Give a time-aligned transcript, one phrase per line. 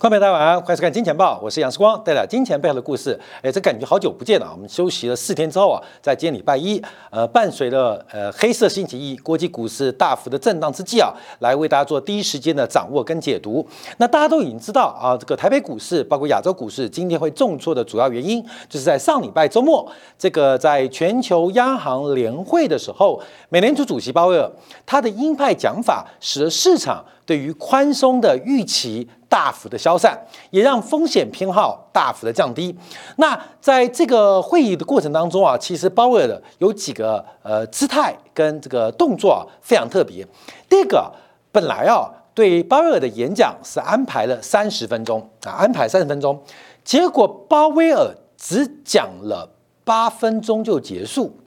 [0.00, 3.20] 各位大家晚安，欢迎收看《金钱报》，我是杨世光，带来金钱背后的故事。
[3.42, 13.62] 哎，这感觉好久不见了，我们休息了四天之后啊，在今天礼拜一，呃，伴随着呃黑色星期一，国际股市大幅的震荡之际啊，来为大家做第一时间的掌握跟解读。
[13.98, 19.86] 那大家都已经知道啊，这个台北股市包括亚洲股市今天会重挫的主要原因，就是在上礼拜周末，
[20.18, 23.20] 这个在全球央行联会的时候，
[23.50, 24.50] 美联储主席鲍威尔
[24.86, 29.08] 他的鹰派讲法，使得市场对于宽松的预期。
[29.30, 30.18] 大幅的消散，
[30.50, 32.76] 也让风险偏好大幅的降低。
[33.18, 40.26] 那在这个会议的过程当中啊，其实鲍威尔的有几个呃姿态跟这个动作啊非常特别。
[40.68, 41.12] 第一个，
[41.52, 46.42] 本来啊对鲍威尔的演讲是安排了三十分钟啊，安排三十分钟，
[46.82, 49.48] 结果鲍威尔只讲了
[49.84, 51.39] 八分钟就结束。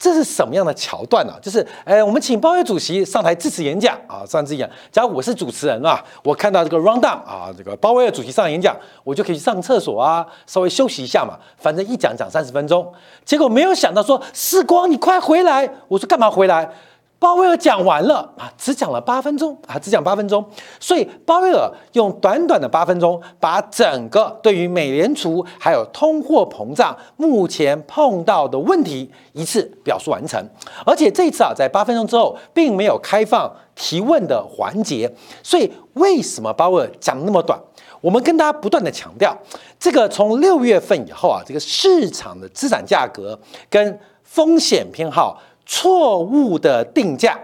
[0.00, 1.34] 这是什么样的桥段呢？
[1.42, 4.76] 就是，哎，我们请鲍威尔主席上台致辞演讲啊，上次演讲。
[4.90, 11.38] 假如我是主持人啊，我看到这个 rundown 啊，这个鲍威尔主席上演讲，我就可以去上厕所啊，稍微休息一下嘛。
[11.58, 12.90] 反正一讲讲三十分钟，
[13.26, 15.70] 结果没有想到说，世光你快回来！
[15.86, 16.72] 我说干嘛回来？
[17.20, 20.42] 鲍威尔讲完了啊，只讲了八分钟啊，只讲八分钟，
[20.80, 30.42] 所以鲍威尔用短短的八分钟，把整个对于美联储还有通货膨胀目前碰到的问题一次表述完成，
[30.86, 37.60] 而且这次啊，在八分钟之后，并没有开放提问的环节，所以为什么鲍威尔讲那么短？
[38.00, 39.36] 我们跟大家不断的强调，
[39.78, 45.38] 这个从六月份以后啊，这个市场的资产价格跟风险偏好。
[45.72, 47.38] 错误的定价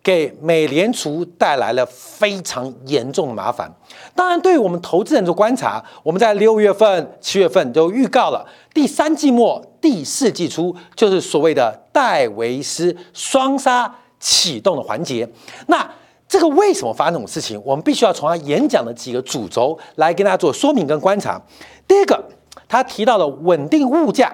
[0.00, 3.68] 给美联储带来了非常严重的麻烦。
[4.14, 15.28] 当然，对于我们投资人做观察，我们在六月份、七月份都预告了，第三季末、第四季初就是所谓的戴维斯双杀启动的环节。
[15.66, 15.90] 那
[16.28, 17.60] 这个为什么发生这种事情？
[17.64, 21.42] 我们必须要从他演讲的几个主轴来跟大家做说明跟观察。
[21.88, 22.24] 第一个，
[22.68, 24.32] 他提到了稳定物价，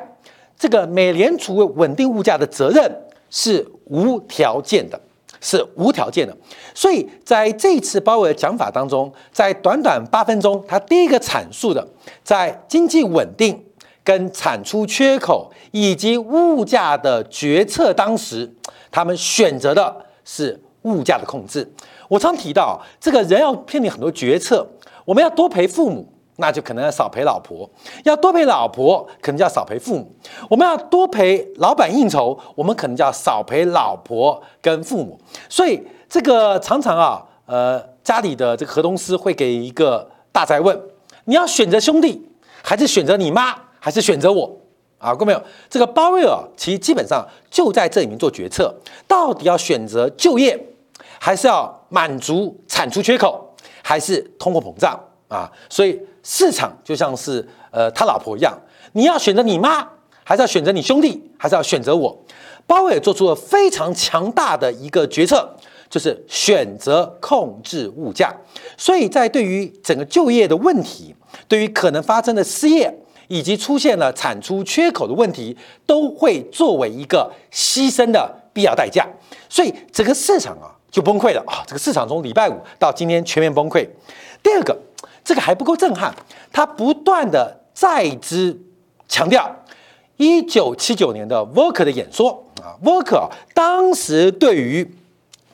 [0.58, 3.06] 这个美联储稳定物价的责任。
[3.30, 5.00] 是无条件的，
[5.40, 6.36] 是无条件的。
[6.74, 11.86] 所以在这次鲍威尔讲法当中，在短短八分钟，他第一个阐述的，
[12.22, 13.64] 在经济稳定、
[14.04, 18.52] 跟产出缺口以及物价的决策当时，
[18.90, 21.72] 他们选择的是物价的控制。
[22.08, 24.66] 我常提到，这个人要面临很多决策，
[25.04, 26.12] 我们要多陪父母。
[26.40, 27.68] 那就可能要少陪老婆，
[28.04, 30.10] 要多陪老婆，可能就要少陪父母。
[30.48, 35.20] 我们要多陪老板应酬，我们可能就要少陪老婆跟父母。
[35.48, 40.80] 所以这个常常啊，呃，家里的这个河东狮会给一个大灾问：
[41.26, 42.28] 你要选择兄弟，
[42.62, 44.56] 还是选择你妈，还是选择我？
[44.98, 45.42] 啊，各位没有？
[45.68, 48.74] 这个鲍威尔其实基本上就在这里面做决策，
[49.06, 50.58] 到底要选择就业，
[51.18, 54.98] 还是要满足产出缺口，还是通货膨胀
[55.30, 55.50] 啊？
[55.70, 55.98] 所以。
[56.22, 58.52] 市场就像是呃他老婆一样，
[58.92, 59.88] 你要选择你妈，
[60.22, 62.14] 还是要选择你兄弟，还是要选择我？
[62.66, 65.50] 鲍威尔做出了非常强大的一个决策，
[65.88, 68.30] 就是选择控制物价。
[68.76, 71.14] 所以在对于整个就业的问题，
[71.48, 72.94] 对于可能发生的失业，
[73.28, 79.08] 以及出现了产出缺口的问题，都会作为一个牺牲的必要代价。
[79.48, 81.64] 所以整个市场啊就崩溃了啊！
[81.66, 83.88] 这个市场从礼拜五到今天全面崩溃。
[84.42, 84.78] 第二个。
[85.30, 86.12] 这个还不够震撼，
[86.52, 88.60] 他不断的再之
[89.06, 89.48] 强调，
[90.16, 94.84] 一九七九年的沃克的演说啊，沃克当时对于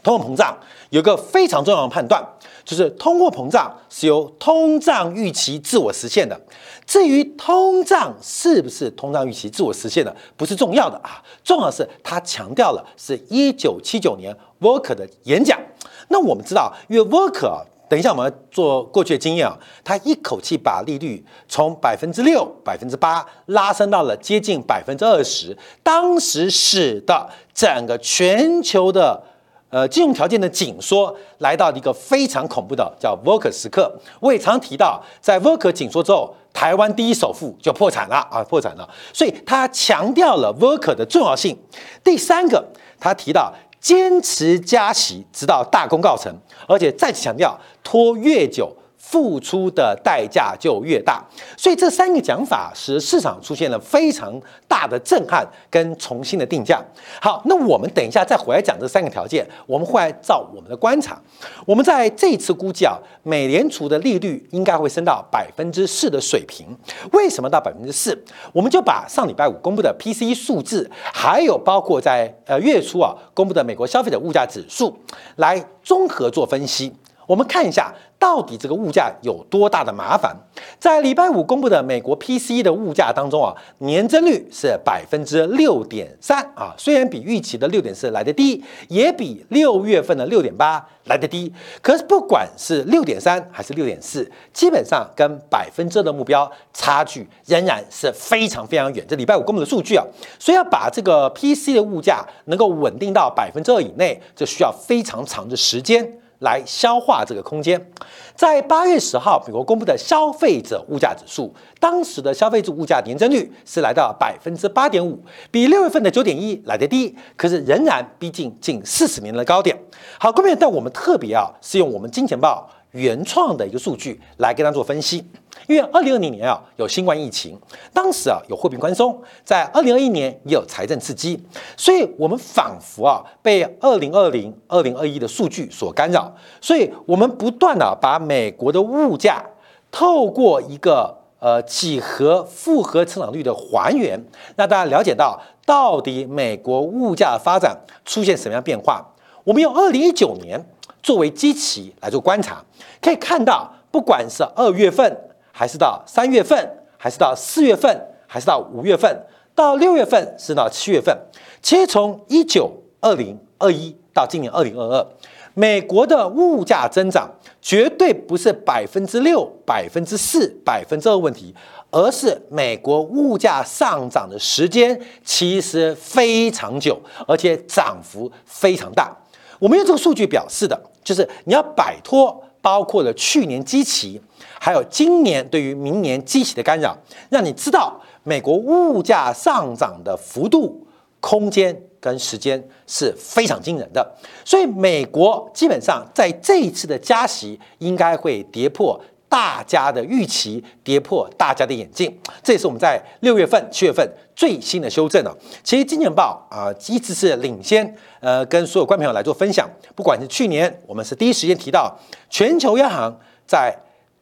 [0.02, 0.56] 通货膨胀
[0.88, 2.26] 有个非常重要的判断，
[2.64, 6.40] 就是通货膨胀是由通胀预期自我实现的。
[6.86, 15.60] 至于通胀是不是通胀预期自我实现的，不是重要的啊，重要的是他强调了是一九七九年沃克的演讲。
[16.08, 17.60] 那我们知道，因为沃克啊。
[17.88, 29.22] 等一下，我们做过去的经验啊，他一口气把利率从百分之六、百分之八拉升到了接近百分之二十，当时使得整个全球的
[29.70, 33.96] 呃金融条件的紧缩来到一个非常恐怖的叫 Volcker 时刻。
[34.18, 38.88] 我也常提到，在 Volcker 紧缩之后，台湾第一首富就破产了啊，破产了。
[39.12, 41.56] 所以他强调了 Volcker 的重要性。
[42.02, 42.66] 第三个，
[42.98, 43.54] 他提到。
[43.80, 46.34] 坚持加息，直到大功告成，
[46.66, 48.74] 而且再次强调，拖越久。
[49.08, 51.24] 付出的代价就越大，
[51.56, 54.34] 所以这三个讲法使市场出现了非常
[54.66, 56.82] 大的震撼跟重新的定价。
[57.22, 61.22] 好，那我们等一下再回来讲这三个条件，我们会来照我们的观察，
[61.64, 66.66] 我们在这次估计啊，美联储的利率应该会升到百分之四的水平。
[67.12, 68.20] 为什么到百分之四？
[68.52, 74.98] 我们就把上礼拜五公布的 PCE 数字，还有包括在呃月初啊公布的美国消费者物价指数
[75.36, 76.92] 来综合做分析。
[77.26, 80.34] 我们看一下到底这个物价有多大的麻烦？
[80.78, 91.52] 在礼拜五公布的美国 PCE 的物价当中啊，年增率是百分之六点三啊，虽然比预期的六点四来的低，也比六月份的六点八来的低，
[91.82, 99.04] 可是不管是六点三还是六点四，基本上跟百分之的目标差距仍然是非常非常远。
[99.06, 100.04] 这礼拜五公布的数据啊，
[100.38, 106.18] 所以要把这个 PC 的物价能够稳定到百分之二以内，这需要非常长的时间。
[106.40, 107.90] 来消化这个空间，
[108.34, 115.18] 在八月十号，美国公布的消费者物价指数，当时的消费者物价年增率是来到百分之八点五，
[115.50, 119.76] 比六月份的九点一来得低，可是仍然逼近近四十年的高点。
[120.18, 125.24] 好，各位，但我们特别啊，是用我们金钱豹原创的一个数据来跟他做分析。
[125.66, 127.58] 因为二零二零年啊有新冠疫情，
[127.92, 131.42] 当时啊有货币宽松，在二零二一年也有财政刺激，
[131.76, 139.44] 所以我们仿佛啊被二零二零、二零二一的数据所干扰，所以我们不断的把美国的物价
[139.90, 144.22] 透过一个呃几何复合成长率的还原，
[144.54, 149.04] 让大家了解到到底美国物价发展出现什么样变化。
[149.42, 150.64] 我们用二零一九年
[151.06, 152.60] 作为基期来做观察，
[153.00, 155.16] 可以看到，不管是二月份。
[155.52, 159.24] 还是到三月份，还是到四月份，还是到五月份，
[159.54, 161.16] 到六月份是到七月份。
[161.62, 162.70] 其实从一九
[163.00, 165.06] 二零二一到今年二零二二，
[165.54, 167.30] 美国的物价增长
[167.62, 171.54] 绝对不是百分之六、百分之四、百分之二问题，
[171.90, 179.16] 而是美国物价上涨的时间其实非常久，而且涨幅非常大。
[179.58, 182.42] 我们用这个数据表示的就是你要摆脱。
[182.62, 184.20] 包括了去年基期，
[184.58, 186.98] 还有今年对于明年基期的干扰，
[187.30, 190.84] 让你知道美国物价上涨的幅度、
[191.20, 194.04] 空间跟时间是非常惊人的。
[194.44, 202.16] 所以，美国基本上在这一次的加息，应该会跌破大家的预期，跌破大家的眼镜。
[202.42, 205.36] 这也是我们在六月份、七月份最新的修正了。
[205.62, 207.96] 其实，金钱报啊一直是领先。
[208.20, 209.68] 呃，跟所有观众朋友来做分享。
[209.94, 211.96] 不管是去年，我们是第一时间提到，
[212.30, 213.76] 全球央行在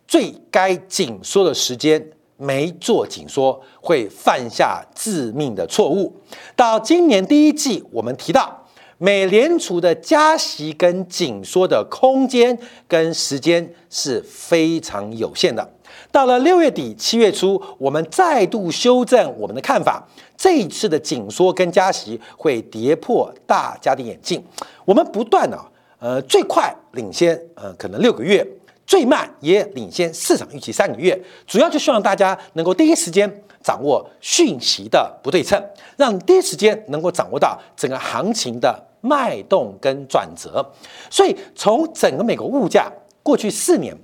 [0.06, 6.14] 最该紧缩的时间没做紧缩，会犯下致命的错误。
[6.56, 8.63] 到今年第一季，我们提到
[8.98, 12.56] 美联储的加息跟紧缩的空间
[12.86, 15.68] 跟时间是非常有限的。
[16.10, 20.06] 到了六月底、七月初，我们再度修正我们的看法。
[20.36, 24.42] 这一次的紧缩跟加息会跌破大家的眼镜。
[24.84, 25.64] 我们不断啊，
[25.98, 28.44] 呃，最快领先，呃，可能六个月；
[28.86, 31.18] 最慢也领先市场预期三个月。
[31.46, 35.62] 主要就希望大家能够第一时间掌握讯息的不对称，
[35.96, 40.64] 让第一时间能够掌握到整个行情的脉动跟转折。
[41.10, 42.90] 所以，从整个美国物价
[43.22, 43.96] 过去四年。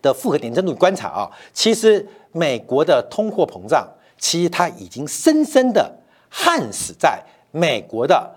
[0.00, 3.84] 的复合点阵度观察啊，其实美国的通货膨胀，
[4.16, 5.92] 其实它已经深深的
[6.28, 7.20] 焊死在
[7.50, 8.32] 美国的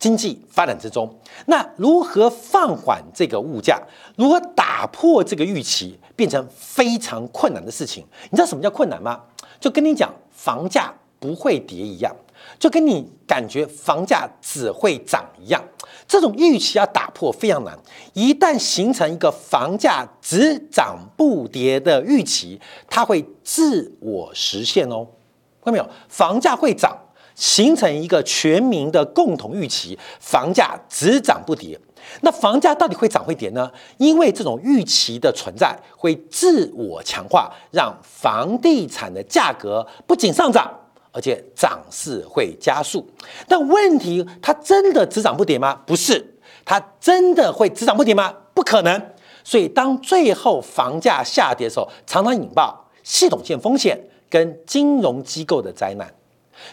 [0.00, 1.08] 经济发展之中。
[1.46, 3.80] 那如何放缓这个物价？
[4.16, 8.04] 如何打破这个预期，变成非常困难的事情？
[8.30, 9.20] 你知道什么叫困难吗？
[9.60, 12.12] 就跟你讲，房价不会跌一样。
[12.58, 15.62] 就跟你感觉房价只会涨一样，
[16.08, 17.78] 这种预期要打破非常难。
[18.14, 22.58] 一旦形成一个房价只涨不跌的预期，
[22.88, 25.06] 它会自我实现哦。
[25.62, 25.86] 看到没有？
[26.08, 26.96] 房价会涨，
[27.40, 31.80] 形成一个全民的共同预期，房价只涨不跌。
[32.20, 33.70] 那房价到底会涨会跌呢？
[33.96, 40.70] 因为这种预期的存在会自我强化，让房地产的价格不仅上涨。
[41.12, 43.04] 而且涨势会加速，
[43.48, 45.80] 但问题它真的只涨不跌吗？
[45.84, 48.32] 不是，它真的会只涨不跌吗？
[48.54, 49.10] 不可能。
[49.42, 56.08] 所以当最后房价下跌的时候，常常引爆系统性风险跟金融机构的灾难。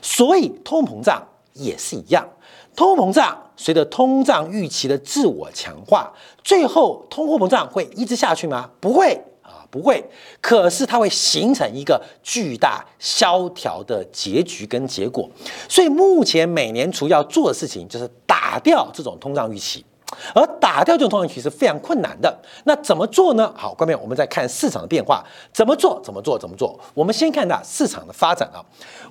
[0.02, 2.28] 所以通膨胀也是一样，
[2.76, 6.12] 通膨胀随着通胀预期的自我强化，
[6.44, 8.70] 最后通货膨胀会一直下去吗？
[8.80, 9.66] 不会啊。
[9.70, 10.02] 不会，
[10.40, 15.30] 可是它会形成一个巨大萧条的结局跟结果。
[15.68, 19.86] 所以目前美联储要做的事情就是打掉这种通胀预期，
[20.34, 22.38] 而打掉这种通胀预期是非常困难的。
[22.64, 23.52] 那怎么做呢？
[23.56, 26.00] 好，关面我们再看市场的变化，怎么做？
[26.04, 26.38] 怎么做？
[26.40, 26.80] 怎么做？
[26.94, 28.64] 我们先看到市场的发展啊。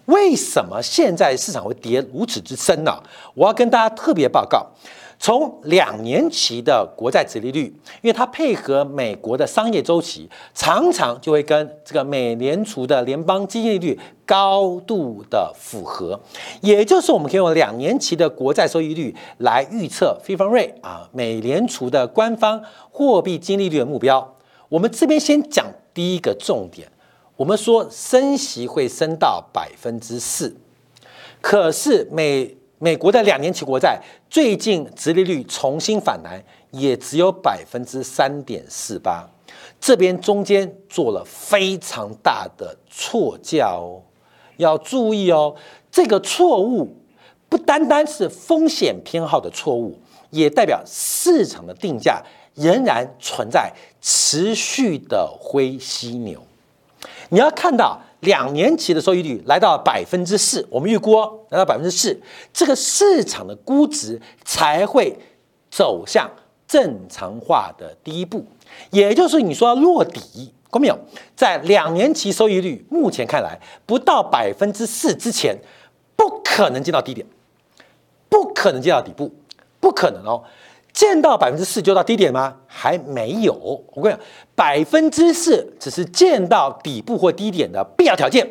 [0.07, 2.93] 为什么现在市场会跌如此之深呢？
[3.35, 4.67] 我要跟大家特别报告，
[5.19, 7.65] 从两年期的国债殖利率，
[8.03, 16.21] 因为它配合美国的商业周期，常常就会跟这个美联储的联邦基金利率高度的符合，
[16.61, 24.37] 也就是我们可以用两年期的国债收益率来预测非方瑞啊，美联储的官方货币基金利率的目标。
[24.69, 26.89] 我们这边先讲第一个重点，
[27.37, 30.57] 我们说升息会升到百分之四，
[31.41, 32.57] 可是美。
[32.79, 36.43] 美国的两年期国债最近殖利率重新反弹，
[36.73, 39.27] 也只有百分之三点四八，
[39.81, 44.03] 这边中间做了非常大的错价哦，
[44.59, 45.57] 要注意哦，
[45.91, 46.95] 这个错误
[47.49, 52.23] 不单单是风险偏好的错误，也代表市场的定价
[52.55, 56.43] 仍然存在持续的灰犀牛。
[57.31, 57.99] 你要看到。
[58.27, 61.15] 两年期的收益率来到百分之四，我们预估
[61.49, 62.21] 来到百分之四，
[62.53, 65.17] 这个市场的估值才会
[65.71, 66.29] 走向
[66.67, 68.45] 正常化的第一步。
[68.91, 70.99] 也就是你说要落底，看没有？
[71.37, 75.57] 在两年期收益率目前看来不到百分之四之前，
[76.17, 77.25] 不可能见到低点，
[78.29, 79.33] 不可能见到底部，
[79.79, 80.43] 不可能哦。
[80.97, 82.57] 见到百分之四就到低点吗？
[82.67, 83.53] 还没有。
[83.93, 84.19] 我跟你讲，
[84.55, 88.51] 百分之四只是见到底部或低点的必要条件，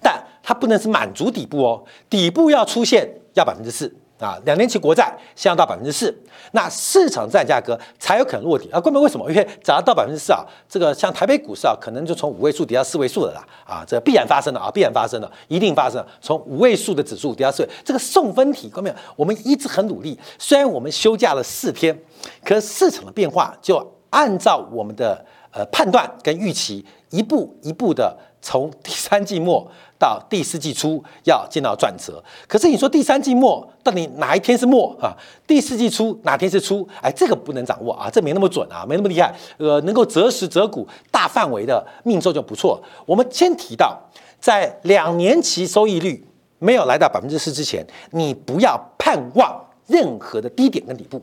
[0.00, 1.84] 但它不能是满足底部哦。
[2.08, 3.94] 底部要出现要百分之四。
[4.18, 6.14] 啊，两年期国债先要到百分之四，
[6.52, 8.80] 那市场债价格才有可能落地啊。
[8.80, 9.30] 关键为什么？
[9.30, 13.46] 因为只要到百分之四啊，这个像台北股市啊，可能就从五位数跌到四位数的啦。
[13.66, 16.04] 啊，这必然发生的啊，必然发生的，一定发生。
[16.20, 20.18] 从五位数的指数跌到四位，这个送分题，关键我们一直很努力。
[20.38, 21.98] 虽然我们休假了四天，
[22.44, 28.16] 可市场的变化就按照我们的呃判断跟预期，一步一步的
[28.46, 29.66] 从第三季末。
[29.98, 35.16] 到第四季初要见到转折，可是你说第三季末到底哪一天是末啊？
[35.46, 36.86] 第四季初哪天是初？
[37.00, 39.34] 哎，这个不能掌握啊，这没那么准啊，没那么厉害。
[39.56, 42.78] 呃，能够择时择股，大范围的命中就不错。
[43.06, 43.98] 我们先提到，
[44.38, 46.22] 在两年期收益率
[46.58, 51.18] 没有来到百分之四之前，你不要盼望任何的低点跟底部，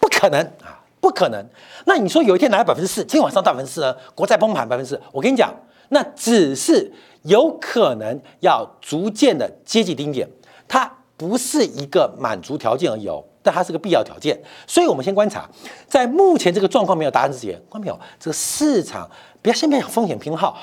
[0.00, 1.46] 不可能啊，不可能。
[1.84, 3.94] 那你说有一天来到百分之四，今天晚上到百分之四呢？
[4.16, 5.54] 国债崩盘百分之四，我跟你讲，
[5.88, 6.92] 那只是。
[7.26, 10.28] 有可能要逐渐的接近顶点，
[10.68, 14.36] 它不是一个满足条件而已哦，但它是个必要条件。
[14.66, 15.48] 所以，我们先观察，
[15.86, 17.96] 在目前这个状况没有答案之前，看到没有？
[18.18, 19.08] 这个市场
[19.40, 20.58] 不要先别讲风险偏好，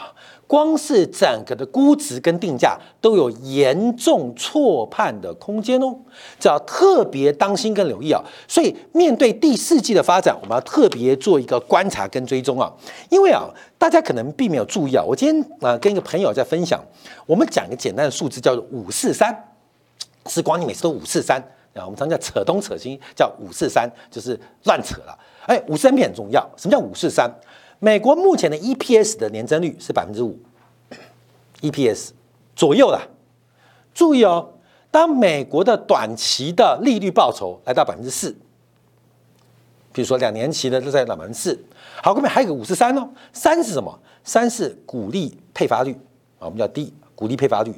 [0.46, 5.96] 光是整个的估值跟定价都有严重错判的空间哦，
[6.38, 8.22] 这要特别当心跟留意啊。
[8.48, 12.70] 所以，面对第四季的发展，我们要特别做一个观察跟追踪啊，
[13.10, 13.50] 因为啊。
[13.76, 16.82] 大家可能并没有注意啊，我今天啊跟一个朋友在分享，
[17.26, 19.38] 我们讲一个简单的数字叫做五四三，
[20.28, 21.44] 是光你每次都五四三
[21.74, 25.18] 啊，我们常叫扯东扯西，叫五四三，就是乱扯了。
[25.46, 27.30] 哎，五三变很重要，什么叫五四三？
[27.80, 30.40] 美国目前的 EPS 的年增率是百分之五
[31.62, 32.12] ，EPS
[32.56, 33.02] 左右啦。
[33.94, 34.54] 注意哦，
[34.90, 38.36] 当美国的短期的利率报酬来到百分之四。
[39.92, 41.66] 比如说两年期的都在百分之四，
[42.02, 44.00] 好，后面还有个五十三哦，三是什么？
[44.24, 45.92] 三是股利配发率
[46.40, 47.74] 啊，我们叫低股利配发率。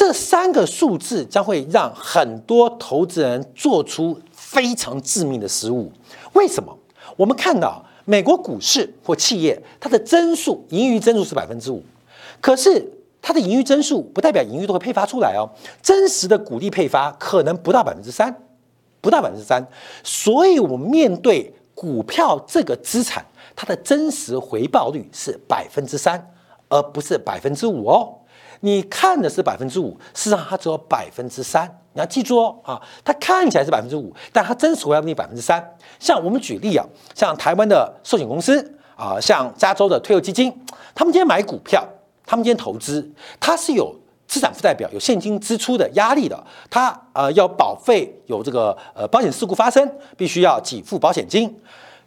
[0.00, 5.92] 这三个数字将会让很多投资人做出非常致命的失误。
[6.32, 6.74] 为什么？
[7.18, 11.82] 我们看到美国股市或企业，它的增速盈余增速是百分之五，
[12.40, 12.90] 可是
[13.20, 15.44] 它的盈余增速不代表盈余都会配发出来哦，
[15.82, 18.34] 真实的股利配发可能不到百分之三。
[19.02, 19.62] 不到百分之三，
[20.02, 23.22] 所以我们面对股票这个资产，
[23.54, 26.32] 它的真实回报率是百分之三，
[26.70, 28.16] 而不是百分之五哦。
[28.60, 31.66] 你看的是百分之五，事实上它只有百分之三。
[31.92, 35.76] 你要记住哦，啊，它看起来是百分之五，但它真实回报率百分之三。
[35.98, 40.52] 像我们举例啊，像台湾的寿险公司啊，像加州的退休基金，
[40.94, 41.86] 他们今天买股票，
[42.24, 43.94] 他们今天投资，它是有。
[44.30, 46.40] 资产负债表有现金支出的压力的，
[46.70, 51.52] 它呃要保费有这个呃保险事故发生，必须要给付保险金。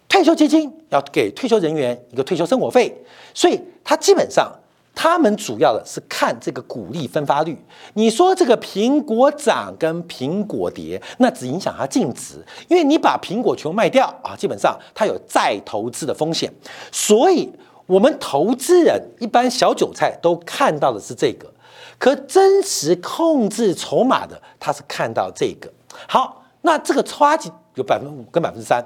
[0.08, 2.98] 退休基金要给退休人员一个退休生活费，
[3.34, 4.50] 所以它基本上
[4.96, 7.58] 他们主要的是看这个股利分发率。
[7.94, 16.54] 你说这个苹果涨跟苹果跌，那只影响它净值，因为你把苹果全卖掉啊，基本上它有再投资的风险。
[16.92, 17.52] 所以
[17.86, 21.52] 我们投资人一般小韭菜都看到的是这个。
[22.00, 25.72] 可真实控制筹码的，他是看到这个
[26.08, 28.84] 好，那这个差距有百分之五跟百分之三，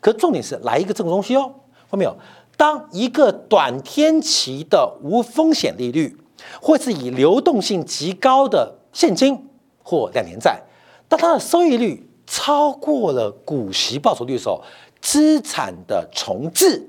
[0.00, 1.52] 可重点是来一个这个东西哦，
[1.90, 2.16] 看到没有？
[2.60, 6.14] 当一个短天期的无风险利率，
[6.60, 9.48] 或是以流动性极高的现金
[9.82, 10.60] 或两年债，
[11.08, 14.62] 当它的收益率超过了股息报酬率的时候，
[15.00, 16.86] 资产的重置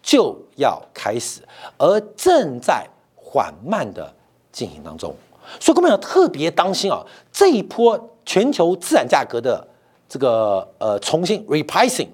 [0.00, 1.42] 就要开始，
[1.76, 4.10] 而正在缓慢的
[4.50, 5.14] 进行当中。
[5.60, 7.04] 所以，各位要特别当心啊！
[7.30, 9.68] 这一波全球资产价格的
[10.08, 12.08] 这个呃重新 repricing，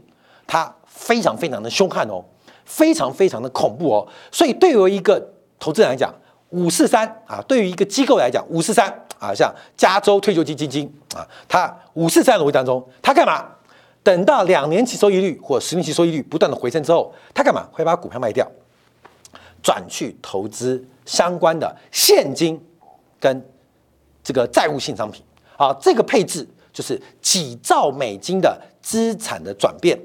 [0.49, 2.25] 它非常非常的凶悍哦，
[2.69, 4.07] 非常非常的恐怖哦。
[4.31, 5.19] 所以，对于一个
[5.59, 6.15] 投资人来讲，
[6.51, 8.87] 五四三啊，对于一个机构来讲，五四三
[9.19, 13.47] 啊，像加州退休金基金啊，它五四三逻辑当中，它干嘛？
[14.03, 17.67] 等到两年期收益率或十年期收益率不断的回升之后，它干嘛？
[17.73, 18.47] 会把股票卖掉，
[19.63, 22.63] 转去投资相关的现金
[23.19, 23.43] 跟
[24.23, 25.23] 这个债务性商品。
[25.57, 29.99] 好，这个配置就是几兆美金的资产的转变，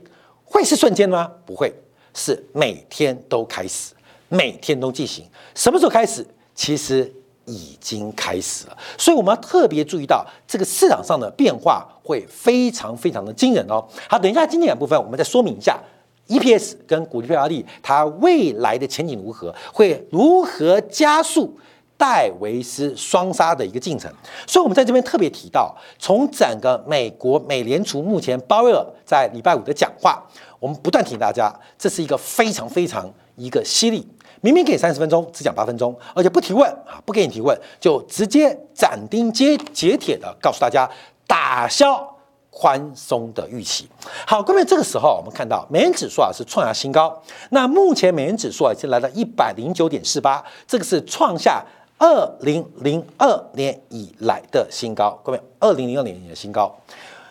[0.43, 1.31] 会是瞬间吗？
[1.45, 1.73] 不会，
[2.13, 3.93] 是每天都开始。
[4.29, 6.25] 每天都进行，什么时候开始？
[6.55, 7.13] 其实
[7.45, 13.85] 已经开始了，所以我们要特别注意到这个市场上的变化会非常非常的惊人哦。
[14.09, 15.79] 好，等一下经典部分，我们再说明一下
[16.27, 21.55] EPS 跟股利票压力它未来的前景如何，会如何加速
[21.97, 24.11] 戴维斯双杀的一个进程。
[24.47, 30.23] 所以，我们在这边特别提到，从整个美国美联储目前鲍威尔在礼拜五的讲话，
[30.59, 34.07] 我们不断提醒大家，这是一个非常非常一个犀利。
[34.41, 40.89] 明明给三十分钟，只讲八分钟，而且不提问啊，不给你提问，就直接斩钉截铁铁的告诉大家，
[41.25, 42.05] 打消
[42.49, 43.87] 宽松的预期。
[44.27, 51.63] 好，各位，这个时候我们看到美元指数啊是创下新高，那目前美元指数啊已经来到一百零九点四八，这个是创下
[52.03, 55.17] 二零零二年以来的新高。
[55.23, 56.69] 各位，二零零二年以来的新高，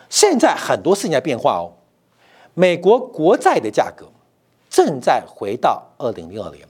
[0.09, 1.69] 现在很多事情在变化哦，
[2.55, 4.07] 美国国债的价格
[4.71, 6.67] 正在回到二零零二年。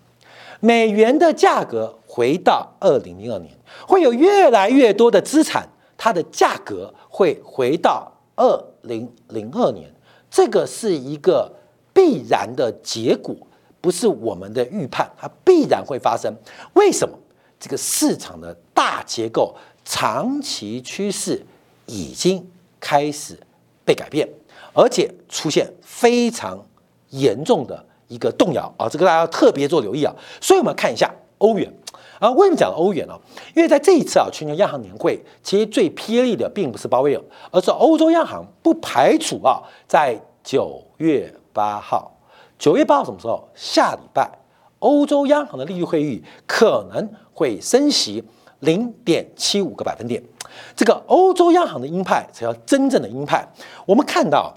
[0.59, 3.53] 美元的价格回到二零零二年，
[3.87, 5.65] 会有越来越多的资产，
[5.97, 9.89] 它的价格会回到二零零二年，
[10.29, 11.49] 这个是一个
[11.93, 13.33] 必然的结果，
[13.79, 16.35] 不是我们的预判，它必然会发生。
[16.73, 17.17] 为什么？
[17.63, 19.55] 这个市场的大结构、
[19.85, 21.41] 长期趋势
[21.85, 22.45] 已经
[22.77, 23.39] 开始
[23.85, 24.27] 被改变，
[24.73, 26.61] 而且出现非常
[27.11, 27.85] 严重的。
[28.09, 30.13] 一个动摇啊，这个大家要特别做留意啊。
[30.41, 31.73] 所以我们看一下欧元
[32.19, 33.17] 啊，为什么讲欧元呢？
[33.55, 42.11] 因为在这一次啊，全球央行年会，其实最霹雳的并不是鲍威尔，而是欧洲央行不排除啊，在九月八号，
[42.59, 43.47] 九月八号什么时候？
[43.55, 44.29] 下礼拜，
[44.83, 48.23] 欧洲央行的利率会议可能会升息
[48.59, 50.21] 零点七五个百分点。
[50.75, 53.47] 这个欧洲央行的鹰派才叫真正的鹰派。
[53.85, 54.53] 我们看到，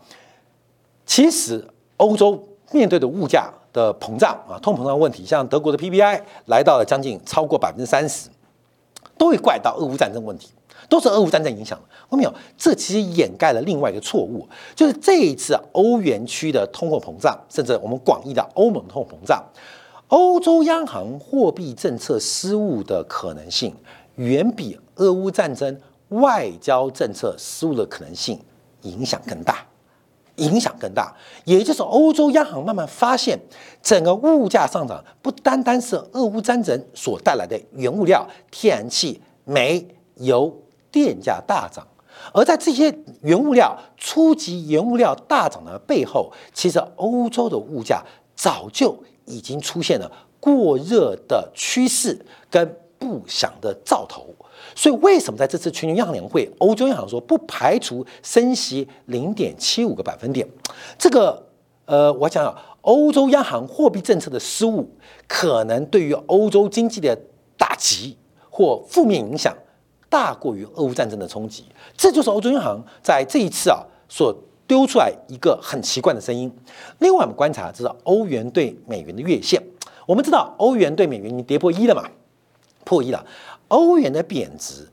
[1.07, 2.43] 其实欧洲。
[2.73, 8.29] 面对的物价的膨胀啊，通膨胀问题，像德国的 PPI 来到了将近超过百分之三十，
[9.17, 10.51] 都会怪到俄乌战争问题，
[10.89, 11.85] 都是俄乌战争影响的。
[12.09, 19.41] 我们有，这其实掩盖了另外一个错误，就是这一次欧元区的通货膨胀，甚至我们广义的欧盟通货膨胀，
[20.09, 23.75] 欧洲央行货币政策失误的可能性，
[24.17, 28.41] 远比俄乌战争外交政策失误的可能性
[28.83, 29.67] 影响更大。
[30.37, 31.17] 影响更大，
[31.47, 33.39] 也就是欧洲央行慢慢发现，
[33.81, 40.55] 整个物价上涨不单单是俄乌战争所带来的原物料、天然气、煤、油、
[40.93, 41.87] 电价大涨，
[42.35, 48.95] 而在这些原物料、初级原物料大涨的背后，其实欧洲的物价早就
[49.27, 50.11] 已经出现了
[50.41, 52.19] 过热的趋势
[52.51, 54.35] 跟不祥的兆头。
[54.75, 60.47] 所以，为什么在这次全球央行年会，欧洲央行说不排除升息零点七五个百分点？
[60.99, 61.47] 这个，
[61.85, 64.89] 呃，我想想，欧洲央行货币政策的失误，
[65.27, 67.17] 可能对于欧洲经济的
[67.57, 68.17] 打击
[68.51, 69.57] 或负面影响，
[70.09, 71.65] 大过于俄乌战争的冲击。
[71.97, 74.35] 这就是欧洲央行在这一次啊所
[74.67, 76.53] 丢出来一个很奇怪的声音。
[76.99, 79.63] 另外，我们观察这是欧元对美元的月线，
[80.07, 82.09] 我们知道欧元对美元已经跌破一了嘛，
[82.85, 83.25] 破一了。
[83.69, 84.89] 欧元的贬值，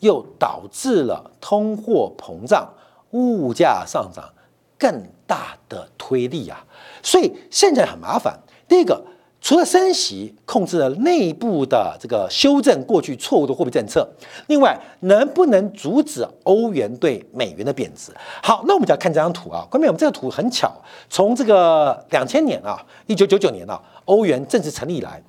[0.00, 2.72] 又导致了通货膨胀、
[3.10, 4.32] 物价上涨
[4.78, 6.64] 更大的推力啊！
[7.02, 8.38] 所以现在很麻烦。
[8.66, 9.04] 第一个，
[9.44, 14.08] 除了升息控制了内部的这个修正过去错误的货币政策，
[14.46, 18.10] 另外能不能阻止欧元对美元的贬值？
[18.42, 19.62] 好，那我们就要看这张图啊。
[19.70, 20.72] 关键我们这个图很巧，
[21.10, 25.22] 从这个两千年啊，一九九九年啊，欧元正式成立以来。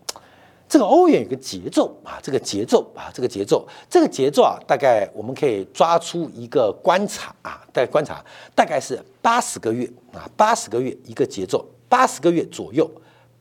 [0.70, 8.24] 这个欧元有个节奏啊，这个节奏啊，这个节奏，这个节奏啊，大概我们可以抓出一个观察啊，大概观察
[8.56, 12.90] 大概是八十个月啊，八十个月一个节奏，八十个月左右，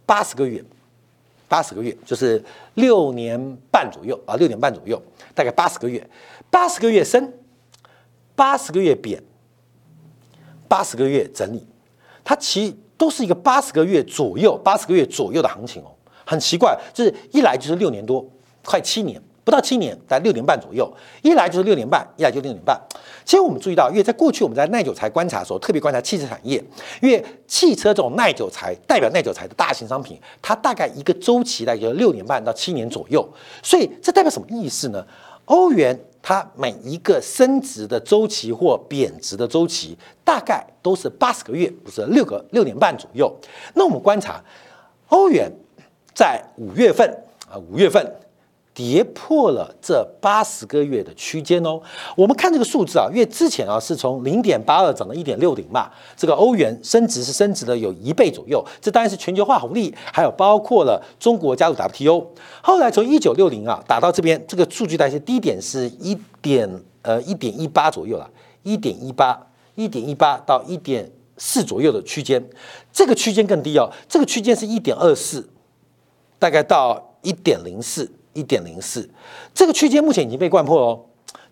[0.06, 0.62] 八十个月，
[1.48, 2.42] 八十个月就是
[2.74, 3.38] 六年
[3.70, 5.00] 半左右啊，六年半左右，
[5.34, 6.06] 大概八十个月，
[6.50, 7.32] 八十个月升，
[8.34, 9.22] 八十个月贬，
[10.68, 11.66] 八十个月整理，
[12.22, 15.90] 它其都是一个八十个月左右、八十个月左右的行情哦。
[16.26, 18.24] 很奇怪，就是一来就是六年多，
[18.64, 19.22] 快七年。
[19.44, 20.90] 不到七年，在六年半左右，
[21.22, 22.80] 一来就是六年半，一来就六年半。
[23.26, 26.62] 其实我们注意到，因为在过去我们在耐久材观察的时候，特别观察汽车产业，
[27.02, 33.26] 因为汽车这种耐久材代表耐久材的大型商品，它大概一个周期大概就六年半到七年左右。
[33.62, 35.06] 所以这代表什么意思呢？
[35.44, 43.30] 欧元它每一个升值的周期或贬值的周期，大概都是八十个月，不是六个六年半左右。
[43.74, 44.42] 那我们观察
[45.08, 45.52] 欧元
[46.14, 47.06] 在五月份
[47.50, 48.10] 啊，五月份。
[48.74, 51.80] 跌破了这八十个月的区间哦。
[52.16, 58.62] 我们看这个数字啊，因为之前啊是从零点八二涨到一点六零嘛，这个欧元升值是升值了有一倍左右。
[58.80, 62.26] 这当然是全球化红利，还有包括了中国加入 WTO。
[62.60, 66.68] 后来从一九六零啊打到这边，这个数据代谢低点是一点
[67.02, 68.28] 呃一点一八左右了，
[68.64, 69.40] 一点一八
[69.76, 72.44] 一点一八到一点四左右的区间，
[72.92, 75.48] 这个区间更低哦，这个区间是一点二四，
[76.40, 78.10] 大概到一点零四。
[78.34, 79.08] 一点零四，
[79.54, 81.00] 这个区间目前已经被灌破哦，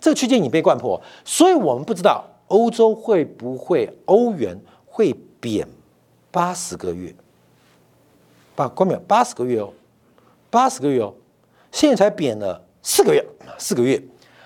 [0.01, 5.67] 这个区间已经被灌破，所以我们不知道欧洲会不会欧元会贬
[6.31, 7.15] 八十个月，
[8.55, 9.73] 八关秒八十个月哦，
[10.51, 11.15] 八十个月哦，
[11.71, 13.25] 现在才贬了四个月，
[13.59, 14.03] 四个月，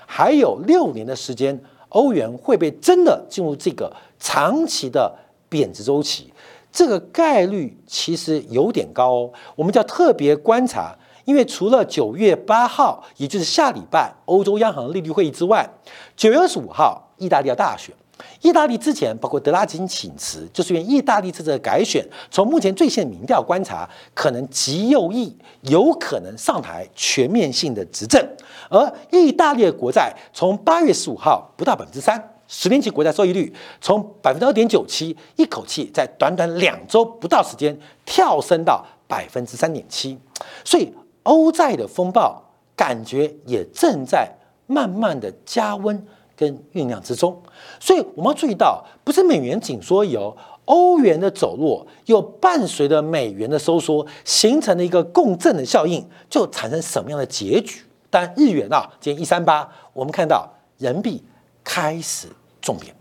[0.07, 5.12] 还有六年的时间，欧元会被真的进入这个长期的
[5.49, 6.33] 贬值周期，
[6.70, 10.94] 这个概率其实有点高哦，我们就要特别观察。
[11.27, 15.69] 因为除了九月八号，也就是下礼拜欧洲央行利率会议之外，
[16.17, 17.95] 九月二十五号意大利要大选。
[18.41, 28.25] 意大利之前包括德拉吉请辞，就是因为意大利这次改选，从目前最新的民调观察，可能极右翼有可能上台全面性的执政。
[28.71, 40.17] 而意大利的国债从八月十五号不到百分之三，十年期国债收益率从百分之二点九七，一口气在短短两周不到时间跳升到百分之三点七，
[40.65, 40.91] 所以。
[41.27, 42.41] 欧债的风暴
[42.77, 44.31] 感觉也正在
[44.67, 47.43] 慢慢的加温跟酝酿之中，
[47.81, 50.37] 所以我们要注意到，不是美元紧缩有
[50.67, 57.83] 欧元的走弱，又伴随着美元的收缩，形成了一个共振的效应，就产生什么样的结局？
[58.11, 61.25] 但日元啊，今天一三八，我们看到人民币
[61.65, 62.29] 开始
[62.61, 62.95] 重贬，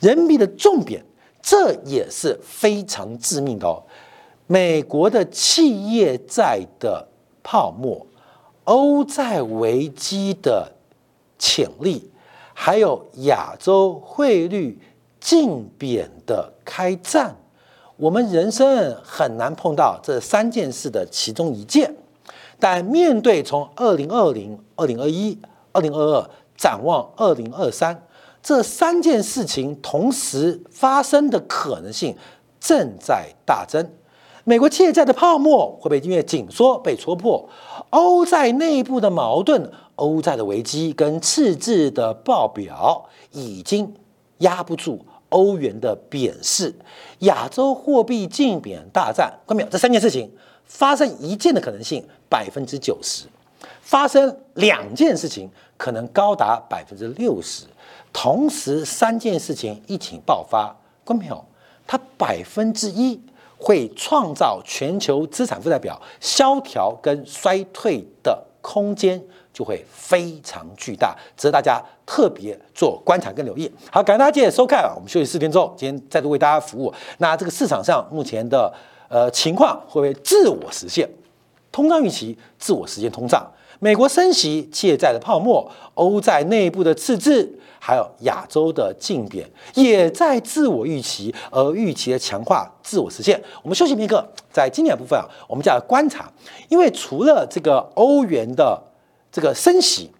[0.00, 1.04] 人民币的重贬，
[1.42, 3.82] 这也是非常致命的哦。
[4.46, 7.08] 美国的企业债的
[7.44, 8.04] 泡沫、
[8.64, 10.72] 欧债危机的
[11.38, 12.10] 潜力，
[12.52, 14.80] 还有亚洲汇率
[15.20, 17.36] 竞贬的开战，
[17.96, 21.94] 我们人生很难碰到这三件事的其中一件。
[22.58, 25.38] 但面对从二零二零、二零二一、
[25.72, 28.06] 二零二二展望二零二三
[28.42, 32.16] 这三件事情同时发生的可能性
[32.58, 33.86] 正在大增。
[34.46, 37.48] 美国企业债的泡沫会被因为紧缩被戳破，
[37.88, 43.94] 欧债内部的矛盾、欧债的危机跟赤字的报表已经
[44.38, 46.74] 压不住欧元的贬势，
[47.20, 49.68] 亚洲货币竞贬大战，看到没有？
[49.70, 50.30] 这三件事情
[50.66, 53.24] 发生一件的可能性百分之九十，
[53.80, 57.64] 发生两件事情可能高达百分之六十，
[58.12, 60.66] 同时三件事情一起爆发，
[61.02, 61.42] 看到没有？
[61.86, 63.18] 它百分之一。
[63.64, 69.18] 会创造全球资产负债表萧条跟衰退的空间
[69.54, 73.70] 就会非常巨大，值得大家特别做观察跟留意。
[73.90, 76.92] 好，感谢大家今天收看啊，我们休息四天之后，今天再度为大家服务。
[77.16, 78.70] 那这个市场上目前的
[79.08, 81.08] 呃情况会不会自我实现？
[81.72, 87.58] 通胀预期自我实现通胀，美国升息、借债的泡沫、欧债内部的赤字。
[87.86, 93.38] 还有亚洲的竞贬也在自我预期，而预期的强化自我实现。
[93.62, 96.32] 我们休息片刻，在经典部分啊，我们就要观察，
[96.70, 98.82] 因为除了这个欧元的
[99.30, 100.10] 这个升息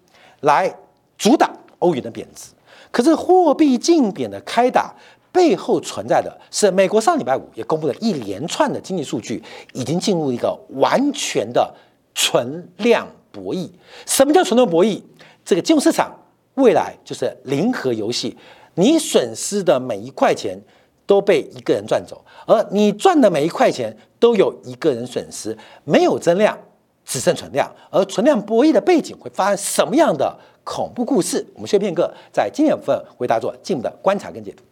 [0.41, 0.71] 来
[1.17, 2.51] 阻挡欧元的贬值，
[2.91, 4.93] 可是货币竞贬的开打
[5.31, 9.41] 背后存在的是美国上礼拜五也公布了一连串的经济数据，
[9.73, 11.73] 已经进入一个完全的
[12.13, 13.69] 存量博弈。
[14.05, 15.01] 什么叫存量博弈？
[15.43, 16.11] 这个金融市场。
[16.55, 18.33] 未来就是零和游戏，
[18.75, 20.57] 你损失的每一块钱
[21.05, 26.57] 都被一个人赚走，而你赚的每一块钱都有一个人损失，没有增量，
[27.03, 27.69] 只剩存量。
[27.91, 31.45] 而存量博弈的背景会发生什么样的恐怖故事？
[31.55, 34.63] 我们薛片刻在今天部分为大家做进一步的观察跟解读。